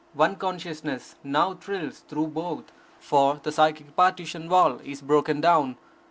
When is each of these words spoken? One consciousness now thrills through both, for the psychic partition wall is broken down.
One 0.15 0.35
consciousness 0.35 1.13
now 1.23 1.53
thrills 1.53 1.99
through 1.99 2.29
both, 2.29 2.71
for 2.99 3.35
the 3.43 3.51
psychic 3.51 3.95
partition 3.95 4.49
wall 4.49 4.79
is 4.83 4.99
broken 4.99 5.41
down. 5.41 5.77